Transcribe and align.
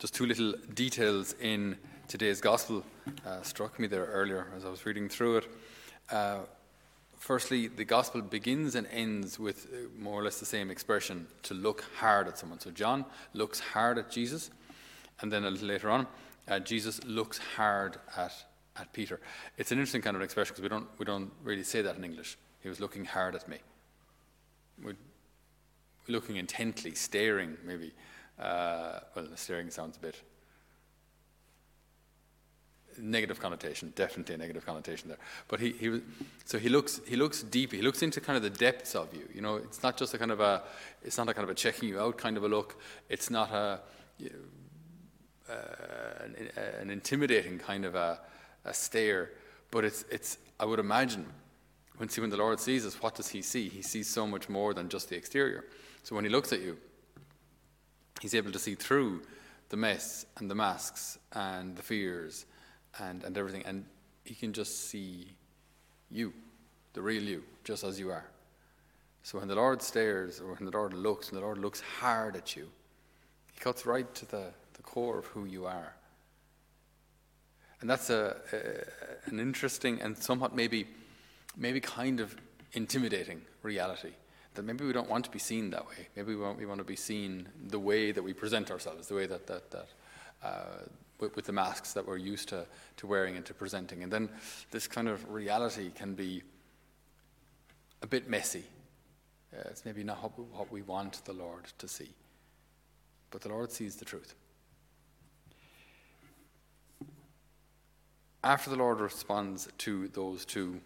Just 0.00 0.14
two 0.14 0.24
little 0.24 0.54
details 0.72 1.34
in 1.42 1.76
today's 2.08 2.40
gospel 2.40 2.82
uh, 3.26 3.42
struck 3.42 3.78
me 3.78 3.86
there 3.86 4.06
earlier 4.06 4.46
as 4.56 4.64
I 4.64 4.70
was 4.70 4.86
reading 4.86 5.10
through 5.10 5.36
it. 5.36 5.48
Uh, 6.10 6.38
firstly, 7.18 7.68
the 7.68 7.84
gospel 7.84 8.22
begins 8.22 8.76
and 8.76 8.86
ends 8.90 9.38
with 9.38 9.66
uh, 9.66 9.88
more 10.02 10.18
or 10.18 10.24
less 10.24 10.40
the 10.40 10.46
same 10.46 10.70
expression 10.70 11.26
to 11.42 11.52
look 11.52 11.84
hard 11.98 12.28
at 12.28 12.38
someone. 12.38 12.58
So 12.60 12.70
John 12.70 13.04
looks 13.34 13.60
hard 13.60 13.98
at 13.98 14.10
Jesus, 14.10 14.50
and 15.20 15.30
then 15.30 15.44
a 15.44 15.50
little 15.50 15.68
later 15.68 15.90
on, 15.90 16.06
uh, 16.48 16.60
Jesus 16.60 17.04
looks 17.04 17.36
hard 17.36 17.98
at, 18.16 18.32
at 18.76 18.90
Peter. 18.94 19.20
It's 19.58 19.70
an 19.70 19.76
interesting 19.76 20.00
kind 20.00 20.16
of 20.16 20.22
expression 20.22 20.54
because 20.54 20.62
we 20.62 20.70
don't, 20.70 20.88
we 20.96 21.04
don't 21.04 21.30
really 21.44 21.62
say 21.62 21.82
that 21.82 21.96
in 21.96 22.04
English. 22.04 22.38
He 22.62 22.70
was 22.70 22.80
looking 22.80 23.04
hard 23.04 23.34
at 23.34 23.46
me. 23.46 23.58
We're 24.82 24.96
looking 26.08 26.36
intently, 26.36 26.94
staring, 26.94 27.58
maybe. 27.66 27.92
Uh, 28.40 29.00
well, 29.14 29.26
the 29.26 29.36
staring 29.36 29.70
sounds 29.70 29.96
a 29.96 30.00
bit 30.00 30.16
negative 32.98 33.40
connotation, 33.40 33.92
definitely 33.94 34.34
a 34.34 34.38
negative 34.38 34.64
connotation 34.64 35.08
there. 35.08 35.18
But 35.48 35.60
he, 35.60 35.72
he 35.72 35.88
was, 35.88 36.00
so 36.44 36.58
he 36.58 36.68
looks 36.68 37.00
he 37.06 37.16
looks 37.16 37.42
deep. 37.42 37.72
He 37.72 37.82
looks 37.82 38.02
into 38.02 38.20
kind 38.20 38.36
of 38.36 38.42
the 38.42 38.50
depths 38.50 38.94
of 38.94 39.12
you. 39.14 39.28
You 39.34 39.40
know, 39.40 39.56
it's 39.56 39.82
not 39.82 39.96
just 39.96 40.14
a 40.14 40.18
kind 40.18 40.30
of 40.30 40.40
a 40.40 40.62
it's 41.02 41.18
not 41.18 41.28
a 41.28 41.34
kind 41.34 41.44
of 41.44 41.50
a 41.50 41.54
checking 41.54 41.88
you 41.88 42.00
out 42.00 42.16
kind 42.16 42.36
of 42.36 42.44
a 42.44 42.48
look. 42.48 42.80
It's 43.08 43.30
not 43.30 43.50
a 43.52 43.80
you 44.18 44.30
know, 44.30 45.54
uh, 45.54 46.24
an, 46.24 46.50
an, 46.80 46.90
intimidating 46.90 47.58
kind 47.58 47.84
of 47.84 47.94
a, 47.94 48.20
a 48.64 48.74
stare. 48.74 49.30
But 49.70 49.84
it's 49.84 50.04
it's 50.10 50.38
I 50.58 50.64
would 50.64 50.78
imagine 50.78 51.26
when 51.96 52.08
see 52.08 52.20
when 52.20 52.30
the 52.30 52.36
Lord 52.36 52.60
sees 52.60 52.86
us, 52.86 53.02
what 53.02 53.14
does 53.14 53.28
He 53.28 53.42
see? 53.42 53.68
He 53.68 53.82
sees 53.82 54.08
so 54.08 54.26
much 54.26 54.48
more 54.48 54.74
than 54.74 54.88
just 54.88 55.08
the 55.08 55.16
exterior. 55.16 55.64
So 56.02 56.14
when 56.14 56.24
He 56.24 56.30
looks 56.30 56.52
at 56.52 56.60
you, 56.60 56.78
He's 58.20 58.34
able 58.34 58.52
to 58.52 58.58
see 58.58 58.74
through 58.74 59.22
the 59.70 59.76
mess 59.76 60.26
and 60.36 60.50
the 60.50 60.54
masks 60.54 61.18
and 61.32 61.76
the 61.76 61.82
fears 61.82 62.44
and, 62.98 63.24
and 63.24 63.36
everything. 63.36 63.62
And 63.64 63.84
he 64.24 64.34
can 64.34 64.52
just 64.52 64.88
see 64.90 65.28
you, 66.10 66.32
the 66.92 67.02
real 67.02 67.22
you, 67.22 67.42
just 67.64 67.82
as 67.82 67.98
you 67.98 68.10
are. 68.10 68.26
So 69.22 69.38
when 69.38 69.48
the 69.48 69.54
Lord 69.54 69.82
stares 69.82 70.40
or 70.40 70.54
when 70.54 70.64
the 70.64 70.76
Lord 70.76 70.92
looks, 70.92 71.30
when 71.30 71.40
the 71.40 71.46
Lord 71.46 71.58
looks 71.58 71.80
hard 71.80 72.36
at 72.36 72.56
you, 72.56 72.68
he 73.52 73.60
cuts 73.60 73.86
right 73.86 74.12
to 74.14 74.26
the, 74.26 74.46
the 74.74 74.82
core 74.82 75.18
of 75.18 75.26
who 75.26 75.46
you 75.46 75.66
are. 75.66 75.94
And 77.80 77.88
that's 77.88 78.10
a, 78.10 78.36
a, 78.52 79.30
an 79.30 79.40
interesting 79.40 80.00
and 80.02 80.16
somewhat 80.16 80.54
maybe, 80.54 80.86
maybe 81.56 81.80
kind 81.80 82.20
of 82.20 82.36
intimidating 82.72 83.40
reality. 83.62 84.12
That 84.54 84.64
maybe 84.64 84.84
we 84.84 84.92
don't 84.92 85.08
want 85.08 85.24
to 85.26 85.30
be 85.30 85.38
seen 85.38 85.70
that 85.70 85.86
way. 85.86 86.08
Maybe 86.16 86.34
we 86.34 86.40
want, 86.40 86.58
we 86.58 86.66
want 86.66 86.78
to 86.78 86.84
be 86.84 86.96
seen 86.96 87.48
the 87.68 87.78
way 87.78 88.12
that 88.12 88.22
we 88.22 88.32
present 88.32 88.70
ourselves, 88.70 89.06
the 89.06 89.14
way 89.14 89.26
that, 89.26 89.46
that, 89.46 89.70
that 89.70 89.88
uh, 90.42 90.64
with, 91.20 91.36
with, 91.36 91.44
the 91.44 91.52
masks 91.52 91.92
that 91.92 92.06
we're 92.06 92.16
used 92.16 92.48
to, 92.48 92.66
to 92.96 93.06
wearing 93.06 93.36
and 93.36 93.44
to 93.46 93.54
presenting. 93.54 94.02
And 94.02 94.12
then 94.12 94.28
this 94.70 94.88
kind 94.88 95.08
of 95.08 95.30
reality 95.30 95.90
can 95.90 96.14
be 96.14 96.42
a 98.02 98.06
bit 98.06 98.28
messy. 98.28 98.64
Uh, 99.54 99.62
it's 99.66 99.84
maybe 99.84 100.02
not 100.02 100.22
what 100.22 100.38
we, 100.38 100.44
what 100.44 100.72
we 100.72 100.82
want 100.82 101.24
the 101.24 101.32
Lord 101.32 101.66
to 101.78 101.86
see. 101.86 102.10
But 103.30 103.42
the 103.42 103.50
Lord 103.50 103.70
sees 103.70 103.96
the 103.96 104.04
truth. 104.04 104.34
After 108.42 108.70
the 108.70 108.76
Lord 108.76 109.00
responds 109.00 109.68
to 109.78 110.08
those 110.08 110.46
two 110.46 110.80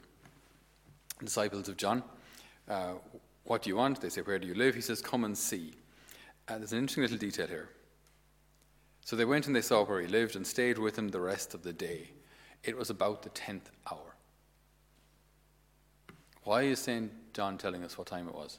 disciples 1.22 1.68
of 1.68 1.76
John, 1.76 2.02
uh, 2.68 2.94
what 3.44 3.62
do 3.62 3.70
you 3.70 3.76
want? 3.76 4.00
They 4.00 4.08
say, 4.08 4.22
Where 4.22 4.38
do 4.38 4.46
you 4.46 4.54
live? 4.54 4.74
He 4.74 4.80
says, 4.80 5.00
Come 5.00 5.24
and 5.24 5.36
see. 5.36 5.74
Uh, 6.48 6.58
there's 6.58 6.72
an 6.72 6.78
interesting 6.78 7.02
little 7.02 7.18
detail 7.18 7.46
here. 7.46 7.68
So 9.02 9.16
they 9.16 9.24
went 9.24 9.46
and 9.46 9.54
they 9.54 9.60
saw 9.60 9.84
where 9.84 10.00
he 10.00 10.06
lived 10.06 10.34
and 10.34 10.46
stayed 10.46 10.78
with 10.78 10.98
him 10.98 11.08
the 11.08 11.20
rest 11.20 11.54
of 11.54 11.62
the 11.62 11.72
day. 11.72 12.10
It 12.62 12.76
was 12.76 12.88
about 12.88 13.22
the 13.22 13.28
tenth 13.30 13.70
hour. 13.90 14.16
Why 16.44 16.62
is 16.62 16.78
St. 16.78 17.10
John 17.32 17.58
telling 17.58 17.84
us 17.84 17.98
what 17.98 18.06
time 18.06 18.28
it 18.28 18.34
was? 18.34 18.58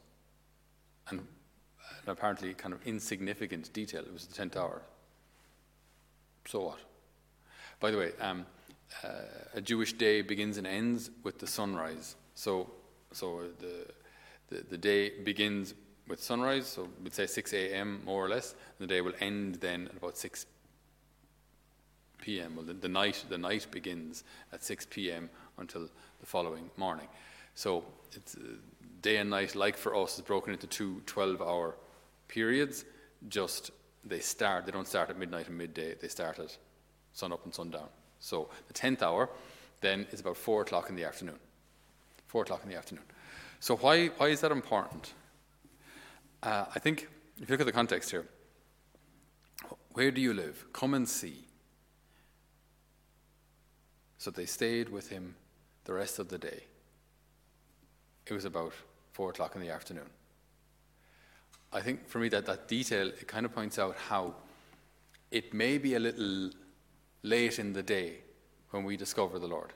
And 1.10 1.20
an 1.20 1.26
apparently 2.12 2.54
kind 2.54 2.74
of 2.74 2.86
insignificant 2.86 3.74
detail. 3.74 4.02
It 4.02 4.14
was 4.14 4.26
the 4.26 4.36
tenth 4.36 4.56
hour. 4.56 4.82
So 6.48 6.62
what? 6.62 6.80
By 7.80 7.92
the 7.92 7.98
way, 7.98 8.12
um, 8.20 8.46
uh, 9.04 9.08
a 9.56 9.62
Jewish 9.62 9.94
day 9.94 10.22
begins 10.22 10.58
and 10.58 10.68
ends 10.68 11.10
with 11.24 11.40
the 11.40 11.48
sunrise. 11.48 12.16
So, 12.36 12.70
so 13.12 13.44
the, 13.60 13.88
the, 14.50 14.64
the 14.70 14.78
day 14.78 15.10
begins 15.10 15.74
with 16.08 16.22
sunrise, 16.22 16.68
so 16.68 16.88
we'd 17.04 17.14
say 17.14 17.26
6 17.26 17.54
a.m. 17.54 18.02
more 18.06 18.24
or 18.24 18.30
less. 18.30 18.56
And 18.78 18.88
the 18.88 18.94
day 18.94 19.02
will 19.02 19.14
end 19.20 19.56
then 19.56 19.88
at 19.88 19.98
about 19.98 20.18
6 20.18 20.46
p.m. 22.20 22.56
Well, 22.56 22.66
the, 22.66 22.74
the, 22.74 22.90
night 22.90 23.24
the 23.30 23.38
night 23.38 23.68
begins 23.72 24.24
at 24.54 24.64
6 24.64 24.88
p.m. 24.90 25.30
until 25.58 25.90
the 26.20 26.26
following 26.26 26.70
morning. 26.78 27.08
So 27.56 27.84
it's 28.12 28.36
uh, 28.36 28.40
day 29.02 29.18
and 29.18 29.30
night, 29.30 29.56
like 29.56 29.78
for 29.78 29.96
us, 29.96 30.16
is 30.16 30.22
broken 30.22 30.54
into 30.54 30.68
two 30.68 31.02
12-hour 31.06 31.76
periods. 32.28 32.86
Just 33.30 33.72
they 34.04 34.20
start. 34.20 34.66
They 34.66 34.72
don't 34.72 34.88
start 34.88 35.10
at 35.10 35.18
midnight 35.18 35.48
and 35.48 35.58
midday. 35.58 35.96
They 36.00 36.08
start 36.08 36.40
at 36.40 36.58
sun 37.14 37.32
up 37.32 37.44
and 37.46 37.54
sundown. 37.54 37.88
So 38.20 38.50
the 38.68 38.74
10th 38.74 39.02
hour 39.02 39.30
then 39.82 40.06
is 40.12 40.20
about 40.20 40.38
four 40.38 40.62
o'clock 40.62 40.90
in 40.90 40.96
the 40.96 41.04
afternoon. 41.04 41.40
Four 42.28 42.44
o'clock 42.44 42.62
in 42.64 42.70
the 42.70 42.78
afternoon. 42.78 43.06
So 43.60 43.76
why 43.76 44.08
why 44.08 44.28
is 44.28 44.42
that 44.42 44.52
important? 44.52 45.14
Uh, 46.44 46.66
I 46.76 46.80
think 46.80 47.08
if 47.42 47.50
you 47.50 47.54
look 47.54 47.62
at 47.62 47.66
the 47.66 47.72
context 47.72 48.12
here, 48.12 48.26
where 49.94 50.12
do 50.12 50.22
you 50.22 50.34
live? 50.34 50.66
Come 50.74 50.94
and 50.94 51.08
see. 51.08 51.46
So 54.18 54.32
they 54.32 54.46
stayed 54.46 54.90
with 54.90 55.10
him 55.10 55.36
the 55.86 55.94
rest 55.94 56.20
of 56.20 56.30
the 56.30 56.38
day. 56.38 56.64
It 58.28 58.34
was 58.34 58.46
about 58.46 58.74
four 59.14 59.30
o'clock 59.30 59.56
in 59.56 59.62
the 59.62 59.70
afternoon. 59.70 60.10
I 61.72 61.82
think 61.82 62.08
for 62.08 62.20
me 62.20 62.30
that 62.30 62.46
that 62.46 62.68
detail 62.68 63.08
it 63.08 63.28
kind 63.28 63.46
of 63.46 63.54
points 63.54 63.78
out 63.78 63.96
how 64.10 64.36
it 65.32 65.54
may 65.54 65.78
be 65.78 65.96
a 65.96 66.00
little 66.00 66.52
late 67.24 67.60
in 67.60 67.74
the 67.74 67.84
day 67.84 68.20
when 68.72 68.84
we 68.84 68.98
discover 68.98 69.40
the 69.40 69.48
Lord. 69.48 69.74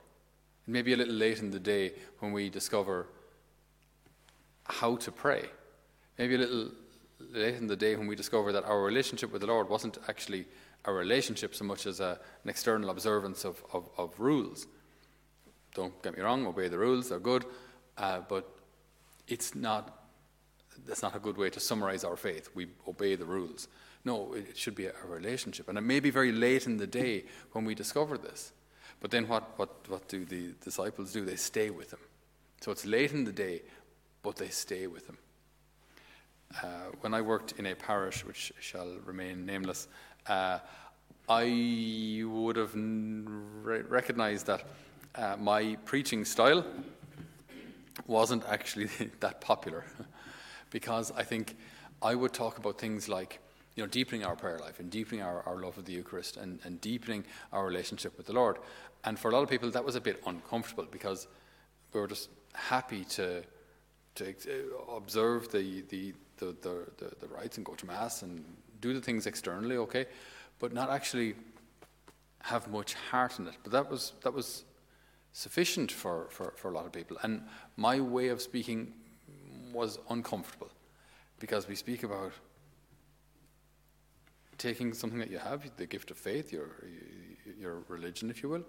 It 0.67 0.71
may 0.71 0.81
be 0.81 0.93
a 0.93 0.97
little 0.97 1.15
late 1.15 1.39
in 1.39 1.51
the 1.51 1.59
day 1.59 1.93
when 2.19 2.31
we 2.31 2.49
discover 2.49 3.07
how 4.69 4.95
to 4.97 5.11
pray 5.11 5.49
maybe 6.19 6.35
a 6.35 6.37
little 6.37 6.69
late 7.31 7.55
in 7.55 7.65
the 7.65 7.75
day 7.75 7.95
when 7.95 8.05
we 8.05 8.15
discover 8.15 8.51
that 8.51 8.65
our 8.65 8.83
relationship 8.83 9.31
with 9.31 9.41
the 9.41 9.47
Lord 9.47 9.69
wasn't 9.69 9.97
actually 10.07 10.45
a 10.85 10.93
relationship 10.93 11.55
so 11.55 11.65
much 11.65 11.87
as 11.87 11.99
a, 11.99 12.19
an 12.43 12.49
external 12.49 12.89
observance 12.89 13.45
of, 13.45 13.63
of, 13.73 13.89
of, 13.97 14.19
rules. 14.19 14.67
Don't 15.73 16.01
get 16.03 16.15
me 16.15 16.21
wrong, 16.21 16.45
obey 16.45 16.67
the 16.67 16.77
rules, 16.77 17.09
they're 17.09 17.19
good, 17.19 17.45
uh, 17.97 18.21
but 18.27 18.49
it's 19.27 19.55
not, 19.55 20.05
that's 20.85 21.01
not 21.01 21.15
a 21.15 21.19
good 21.19 21.37
way 21.37 21.49
to 21.49 21.59
summarize 21.59 22.03
our 22.03 22.17
faith. 22.17 22.49
We 22.53 22.67
obey 22.87 23.15
the 23.15 23.25
rules. 23.25 23.67
No, 24.05 24.33
it 24.33 24.57
should 24.57 24.75
be 24.75 24.87
a, 24.87 24.93
a 25.03 25.07
relationship. 25.07 25.67
And 25.69 25.77
it 25.77 25.81
may 25.81 25.99
be 25.99 26.09
very 26.09 26.31
late 26.31 26.65
in 26.65 26.77
the 26.77 26.87
day 26.87 27.25
when 27.51 27.65
we 27.65 27.75
discover 27.75 28.17
this. 28.17 28.53
But 29.01 29.11
then 29.11 29.27
what, 29.27 29.57
what, 29.57 29.69
what 29.87 30.07
do 30.07 30.25
the 30.25 30.53
disciples 30.63 31.11
do? 31.11 31.23
They 31.25 31.35
stay 31.35 31.69
with 31.69 31.93
him. 31.93 31.99
So 32.61 32.71
it's 32.71 32.85
late 32.85 33.11
in 33.11 33.23
the 33.23 33.31
day, 33.31 33.61
but 34.23 34.35
they 34.35 34.49
stay 34.49 34.87
with 34.87 35.07
him. 35.07 35.17
Uh, 36.63 36.91
when 37.01 37.13
I 37.13 37.21
worked 37.21 37.53
in 37.59 37.67
a 37.67 37.75
parish 37.75 38.25
which 38.25 38.51
shall 38.59 38.97
remain 39.05 39.45
nameless, 39.45 39.87
uh, 40.27 40.59
I 41.27 42.23
would 42.25 42.55
have 42.55 42.73
re- 42.73 43.81
recognized 43.81 44.47
that 44.47 44.63
uh, 45.15 45.35
my 45.39 45.77
preaching 45.85 46.25
style 46.25 46.65
wasn't 48.07 48.43
actually 48.47 48.89
that 49.19 49.41
popular 49.41 49.83
because 50.71 51.11
I 51.11 51.23
think 51.23 51.55
I 52.01 52.15
would 52.15 52.33
talk 52.33 52.57
about 52.57 52.79
things 52.79 53.07
like 53.07 53.39
you 53.75 53.83
know, 53.83 53.87
deepening 53.87 54.25
our 54.25 54.35
prayer 54.35 54.57
life 54.59 54.79
and 54.79 54.89
deepening 54.89 55.21
our, 55.21 55.41
our 55.47 55.57
love 55.57 55.77
of 55.77 55.85
the 55.85 55.93
Eucharist 55.93 56.35
and, 56.35 56.59
and 56.63 56.81
deepening 56.81 57.23
our 57.53 57.65
relationship 57.65 58.17
with 58.17 58.25
the 58.25 58.33
Lord. 58.33 58.57
And 59.05 59.17
for 59.17 59.29
a 59.29 59.33
lot 59.33 59.43
of 59.43 59.49
people, 59.49 59.71
that 59.71 59.85
was 59.85 59.95
a 59.95 60.01
bit 60.01 60.21
uncomfortable 60.25 60.85
because 60.91 61.27
we 61.93 62.01
were 62.01 62.07
just 62.07 62.29
happy 62.53 63.05
to, 63.05 63.43
to 64.15 64.29
uh, 64.29 64.95
observe 64.95 65.51
the, 65.51 65.83
the, 65.89 66.13
the, 66.37 66.55
the, 66.61 66.87
the, 66.97 67.15
the 67.19 67.27
rites 67.27 67.57
and 67.57 67.65
go 67.65 67.73
to 67.75 67.85
Mass 67.85 68.21
and 68.21 68.43
do 68.81 68.93
the 68.93 69.01
things 69.01 69.27
externally, 69.27 69.77
okay, 69.77 70.05
but 70.59 70.73
not 70.73 70.89
actually 70.89 71.35
have 72.43 72.69
much 72.69 72.93
heart 72.93 73.39
in 73.39 73.47
it. 73.47 73.55
But 73.63 73.71
that 73.73 73.89
was, 73.89 74.13
that 74.23 74.33
was 74.33 74.63
sufficient 75.33 75.91
for, 75.91 76.27
for, 76.29 76.53
for 76.55 76.69
a 76.69 76.73
lot 76.73 76.85
of 76.85 76.91
people. 76.91 77.17
And 77.23 77.43
my 77.77 77.99
way 77.99 78.29
of 78.29 78.41
speaking 78.41 78.93
was 79.73 79.99
uncomfortable 80.09 80.69
because 81.39 81.67
we 81.67 81.75
speak 81.75 82.03
about 82.03 82.33
taking 84.57 84.93
something 84.93 85.19
that 85.19 85.31
you 85.31 85.37
have, 85.37 85.69
the 85.77 85.85
gift 85.85 86.11
of 86.11 86.17
faith, 86.17 86.51
your, 86.51 86.69
your 87.59 87.83
religion, 87.87 88.29
if 88.29 88.43
you 88.43 88.49
will, 88.49 88.65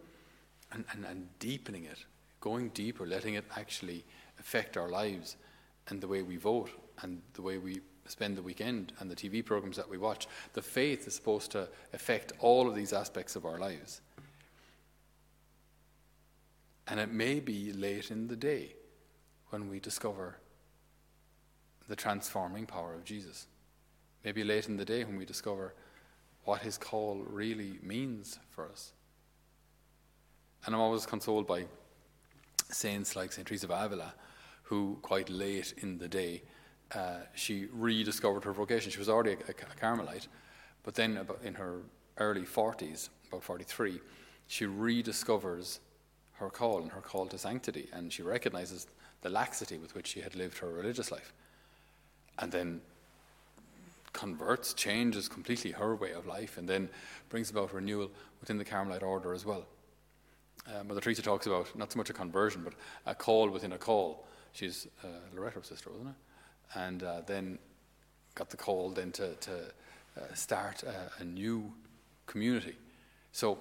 and, 0.73 0.85
and, 0.93 1.05
and 1.05 1.29
deepening 1.39 1.85
it, 1.85 2.05
going 2.41 2.71
deeper, 2.71 3.07
letting 3.07 3.35
it 3.35 3.45
actually 3.57 4.05
affect 4.39 4.77
our 4.77 4.89
lives 4.89 5.37
and 5.89 6.01
the 6.01 6.09
way 6.09 6.23
we 6.23 6.37
vote 6.37 6.71
and 7.03 7.21
the 7.35 7.43
way 7.43 7.59
we 7.59 7.81
spend 8.07 8.37
the 8.37 8.43
weekend 8.43 8.93
and 8.99 9.11
the 9.11 9.17
TV 9.17 9.45
programs 9.45 9.77
that 9.77 9.89
we 9.89 9.99
watch. 9.99 10.27
The 10.55 10.63
faith 10.63 11.07
is 11.07 11.15
supposed 11.15 11.53
to 11.53 11.69
affect 11.93 12.33
all 12.41 12.69
of 12.69 12.75
these 12.75 12.93
aspects 12.93 13.37
of 13.37 13.45
our 13.45 13.59
lives. 13.59 14.01
And 16.89 16.99
it 16.99 17.13
may 17.13 17.39
be 17.39 17.73
late 17.73 18.11
in 18.11 18.27
the 18.27 18.37
day 18.37 18.75
when 19.51 19.69
we 19.69 19.79
discover 19.79 20.37
the 21.89 21.97
transforming 21.97 22.67
power 22.67 22.95
of 22.95 23.05
Jesus. 23.05 23.47
Maybe 24.25 24.45
late 24.45 24.69
in 24.69 24.77
the 24.77 24.85
day 24.85 25.05
when 25.05 25.17
we 25.17 25.25
discover 25.25 25.75
what 26.45 26.63
his 26.63 26.79
call 26.79 27.23
really 27.27 27.79
means 27.83 28.39
for 28.51 28.69
us. 28.69 28.93
And 30.67 30.75
I'm 30.75 30.81
always 30.81 31.07
consoled 31.07 31.47
by 31.47 31.67
saints 32.72 33.17
like 33.17 33.32
St. 33.32 33.46
Teresa 33.46 33.67
of 33.67 33.72
Avila, 33.72 34.14
who 34.64 34.99
quite 35.02 35.28
late 35.28 35.75
in 35.78 35.99
the 35.99 36.08
day, 36.08 36.43
uh, 36.94 37.20
she 37.34 37.67
rediscovered 37.72 38.44
her 38.44 38.52
vocation. 38.52 38.90
She 38.90 38.99
was 38.99 39.08
already 39.08 39.32
a, 39.32 39.50
a, 39.50 39.76
Carmelite, 39.81 40.28
but 40.82 40.94
then 40.94 41.19
in 41.44 41.55
her 41.55 41.81
early 42.19 42.43
40s, 42.43 43.08
about 43.28 43.44
43, 43.44 44.00
she 44.49 44.67
rediscovers 44.67 45.78
her 46.34 46.50
call 46.50 46.82
and 46.82 46.90
her 46.90 47.00
call 47.00 47.26
to 47.26 47.38
sanctity, 47.38 47.88
and 47.93 48.12
she 48.12 48.22
recognizes 48.22 48.87
the 49.22 49.28
laxity 49.28 49.78
with 49.78 49.94
which 49.94 50.08
she 50.08 50.20
had 50.20 50.34
lived 50.34 50.58
her 50.58 50.69
religious 50.69 51.12
life. 51.12 51.32
And 52.38 52.50
then 52.50 52.81
converts, 54.12 54.75
changes 54.75 55.28
completely 55.28 55.72
her 55.72 55.94
way 55.94 56.12
of 56.12 56.26
life, 56.26 56.58
and 56.58 56.69
then 56.69 56.88
brings 57.28 57.50
about 57.50 57.72
renewal 57.72 58.11
within 58.40 58.58
the 58.58 58.64
Carmelite 58.64 59.02
order 59.02 59.34
as 59.34 59.44
well. 59.44 59.67
Uh, 60.67 60.85
Mother 60.85 61.01
Teresa 61.01 61.23
talks 61.23 61.47
about 61.47 61.75
not 61.77 61.93
so 61.93 61.99
much 61.99 62.11
a 62.11 62.12
conversion, 62.12 62.62
but 62.62 62.75
a 63.07 63.15
call 63.15 63.49
within 63.49 63.73
a 63.73 63.79
call. 63.79 64.27
She's 64.53 64.87
uh, 65.03 65.07
Loreto's 65.35 65.67
sister, 65.67 65.91
wasn't 65.91 66.11
it? 66.11 66.79
And 66.79 67.03
uh, 67.03 67.23
then 67.27 67.59
got 68.35 68.51
the 68.51 68.57
call 68.57 68.91
then 68.91 69.12
to, 69.12 69.35
to 69.35 69.53
uh, 70.17 70.35
start 70.35 70.83
a, 70.83 71.23
a, 71.23 71.25
new 71.25 71.73
community. 72.27 72.77
So 73.33 73.59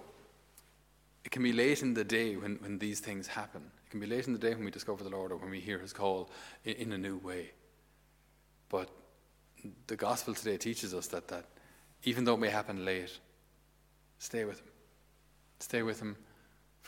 it 1.24 1.32
can 1.32 1.44
be 1.44 1.54
late 1.54 1.82
in 1.82 1.94
the 1.94 2.04
day 2.04 2.36
when, 2.36 2.58
when 2.58 2.78
these 2.80 3.00
things 3.00 3.28
happen. 3.28 3.62
It 3.86 3.90
can 3.90 4.00
be 4.00 4.08
late 4.08 4.28
in 4.28 4.34
the 4.34 4.40
day 4.40 4.54
when 4.54 4.66
we 4.66 4.72
discover 4.72 5.04
the 5.04 5.10
Lord 5.10 5.32
or 5.32 5.38
when 5.38 5.50
we 5.50 5.60
hear 5.60 5.80
His 5.80 5.94
call 5.94 6.30
in, 6.66 6.74
in 6.74 6.94
a 6.94 6.98
new 6.98 7.18
way. 7.18 7.52
But 8.70 8.90
the 9.88 9.96
gospel 9.96 10.34
today 10.34 10.58
teaches 10.58 10.94
us 10.94 11.08
that, 11.08 11.28
that 11.30 11.46
even 12.04 12.24
though 12.24 12.36
it 12.36 12.40
may 12.40 12.50
happen 12.50 12.86
late, 12.86 13.18
stay 14.20 14.46
with 14.46 14.60
Him. 14.60 14.68
Stay 15.60 15.82
with 15.82 16.00
Him 16.00 16.16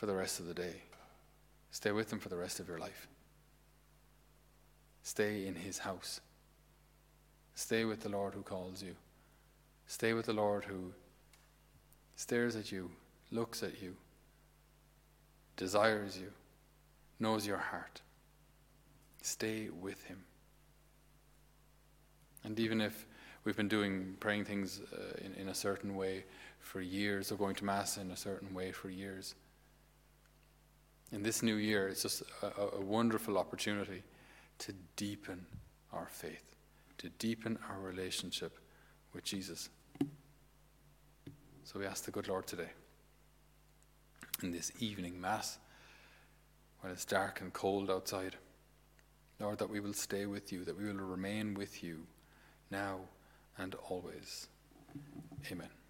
for 0.02 0.06
the 0.06 0.16
rest 0.16 0.40
of 0.40 0.46
the 0.46 0.54
day. 0.54 0.82
Stay 1.70 1.92
with 1.92 2.12
Him 2.12 2.18
for 2.18 2.28
the 2.28 2.36
rest 2.36 2.58
of 2.58 2.66
your 2.66 2.80
life. 2.80 3.06
Stay 5.04 5.46
in 5.46 5.54
His 5.54 5.78
house. 5.78 6.20
Stay 7.54 7.84
with 7.84 8.00
the 8.00 8.08
Lord 8.08 8.34
who 8.34 8.42
calls 8.42 8.82
you. 8.82 8.96
Stay 9.86 10.12
with 10.12 10.26
the 10.26 10.32
Lord 10.32 10.64
who 10.64 10.92
stares 12.16 12.56
at 12.56 12.72
you, 12.72 12.90
looks 13.30 13.62
at 13.62 13.80
you, 13.80 13.94
desires 15.56 16.18
you, 16.18 16.32
knows 17.20 17.46
your 17.46 17.58
heart. 17.58 18.00
Stay 19.20 19.68
with 19.68 20.02
Him. 20.06 20.24
And 22.42 22.58
even 22.58 22.80
if 22.80 23.06
we've 23.44 23.56
been 23.56 23.68
doing 23.68 24.16
praying 24.18 24.46
things 24.46 24.80
uh, 24.92 25.24
in, 25.24 25.32
in 25.34 25.48
a 25.48 25.54
certain 25.54 25.94
way 25.94 26.24
for 26.58 26.80
years, 26.80 27.30
or 27.30 27.36
going 27.36 27.54
to 27.54 27.64
Mass 27.64 27.98
in 27.98 28.10
a 28.10 28.16
certain 28.16 28.52
way 28.52 28.72
for 28.72 28.90
years, 28.90 29.36
in 31.12 31.22
this 31.22 31.42
new 31.42 31.56
year, 31.56 31.88
it's 31.88 32.02
just 32.02 32.22
a, 32.42 32.76
a 32.76 32.80
wonderful 32.80 33.38
opportunity 33.38 34.02
to 34.58 34.72
deepen 34.96 35.44
our 35.92 36.08
faith, 36.10 36.54
to 36.98 37.10
deepen 37.18 37.58
our 37.68 37.78
relationship 37.78 38.58
with 39.12 39.24
Jesus. 39.24 39.68
So 41.64 41.78
we 41.78 41.86
ask 41.86 42.04
the 42.04 42.10
good 42.10 42.28
Lord 42.28 42.46
today, 42.46 42.70
in 44.42 44.50
this 44.50 44.72
evening 44.80 45.20
Mass, 45.20 45.58
when 46.80 46.92
it's 46.92 47.04
dark 47.04 47.40
and 47.40 47.52
cold 47.52 47.90
outside, 47.90 48.36
Lord, 49.38 49.58
that 49.58 49.70
we 49.70 49.80
will 49.80 49.92
stay 49.92 50.26
with 50.26 50.52
you, 50.52 50.64
that 50.64 50.76
we 50.76 50.86
will 50.86 51.04
remain 51.04 51.54
with 51.54 51.82
you 51.84 52.06
now 52.70 53.00
and 53.58 53.74
always. 53.88 54.48
Amen. 55.50 55.81